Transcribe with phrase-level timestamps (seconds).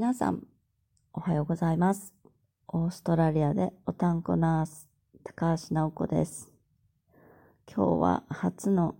[0.00, 0.42] 皆さん、
[1.12, 2.14] おはようございます。
[2.68, 4.88] オーストラリアでおたんこナース、
[5.24, 6.50] 高橋直子です。
[7.70, 8.96] 今日は初の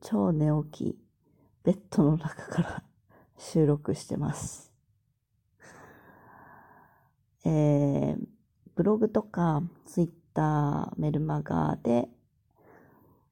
[0.00, 0.98] 超寝起き、
[1.64, 2.82] ベッドの中から
[3.38, 4.72] 収録してます。
[7.44, 8.16] えー、
[8.76, 12.08] ブログとかツイッター、メルマガで、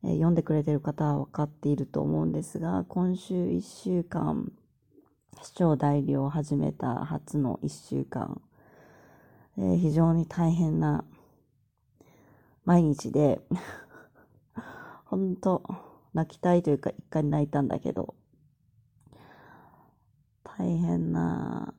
[0.02, 4.50] えー読んでくれてる方は分かっていると思うんですが、今週1週間、
[5.42, 8.40] 市長代理を始めた初の1週間、
[9.56, 11.04] えー非常に大変な
[12.64, 13.40] 毎日で、
[15.06, 15.62] 本当
[16.12, 18.14] 泣きたいというか一回泣いたんだけど、
[20.42, 21.72] 大変な、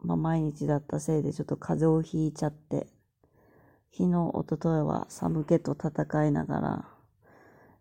[0.00, 2.86] まあ、毎日だったせいでちょっと風邪をひいちゃって、
[3.92, 6.88] 昨日、一昨日は寒気と戦いながら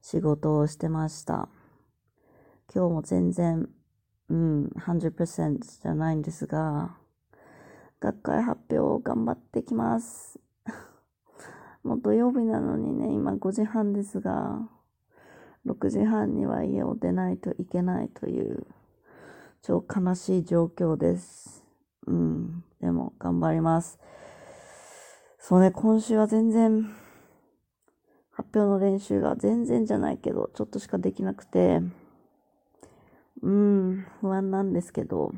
[0.01, 1.47] 仕事をしてました。
[2.73, 3.69] 今日も全然、
[4.33, 6.97] うん、100%じゃないんですが、
[7.99, 10.39] 学会発表を頑張ってきます。
[11.83, 14.67] もう土曜日なのにね、今5時半ですが、
[15.67, 18.65] 6時半には家を出ないといけないという、
[19.61, 21.63] 超悲しい状況です。
[22.07, 23.99] うん、でも頑張ります。
[25.37, 26.91] そうね、今週は全然、
[28.31, 31.83] 発表の練習が全然じゃないけど、ちょっとしかできなくて、
[33.43, 35.33] うん、不安なんですけど、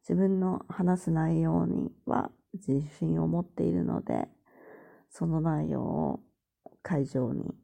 [0.00, 4.26] 自分の話す内容には自信を持っているので、
[5.10, 6.20] その内容を
[6.82, 7.54] 会場に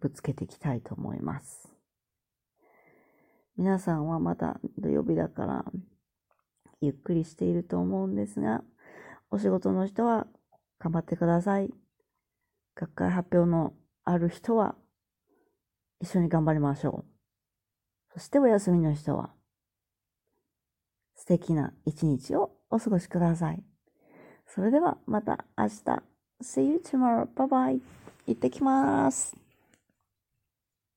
[0.00, 1.68] ぶつけていきたいと思います。
[3.58, 5.64] 皆さんはまだ土曜日だから
[6.80, 8.64] ゆっくりしていると思うんですが、
[9.30, 10.26] お仕事の人は
[10.78, 11.70] 頑張ってください。
[12.74, 14.76] 学会発表のある人は
[16.00, 17.11] 一緒に頑張りましょう。
[18.12, 19.30] そしてお休みの人は
[21.14, 23.62] 素敵な一日をお過ごしください。
[24.46, 26.02] それではまた明日。
[26.42, 27.26] See you tomorrow.
[27.26, 27.80] Bye bye.
[28.26, 29.41] 行ってきます。